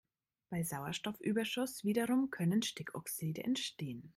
[0.49, 4.09] Bei Sauerstoffüberschuss wiederum können Stickoxide entstehen.